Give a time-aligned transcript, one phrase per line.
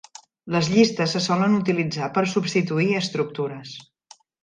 [0.55, 3.79] Les llistes se solen utilitzar per substituir estructures.